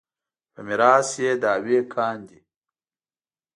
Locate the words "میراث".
0.67-1.09